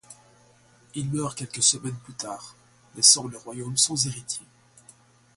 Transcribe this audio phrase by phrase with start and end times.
[0.95, 2.55] Il meurt quelques semaines plus tard,
[2.95, 4.47] laissant le royaume sans héritier.